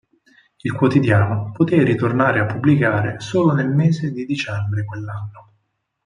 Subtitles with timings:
[0.61, 5.51] Il quotidiano poté ritornare a pubblicare solo nel mese di dicembre di quell'anno.